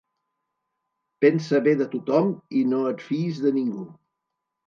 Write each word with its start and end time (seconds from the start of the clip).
Pensa 1.25 1.59
bé 1.67 1.73
de 1.83 1.87
tothom 1.91 2.33
i 2.61 2.63
no 2.71 2.81
et 2.93 3.05
fiïs 3.09 3.43
de 3.43 3.55
ningú. 3.59 3.85